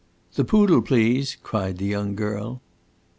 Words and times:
"The 0.33 0.43
poodle, 0.43 0.81
please!" 0.81 1.37
cried 1.43 1.77
the 1.77 1.85
young 1.85 2.15
girl. 2.15 2.63